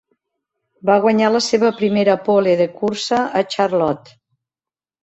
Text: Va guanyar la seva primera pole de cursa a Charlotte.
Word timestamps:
Va 0.89 0.95
guanyar 1.03 1.29
la 1.35 1.41
seva 1.49 1.71
primera 1.83 2.17
pole 2.31 2.57
de 2.63 2.69
cursa 2.81 3.25
a 3.43 3.47
Charlotte. 3.55 4.15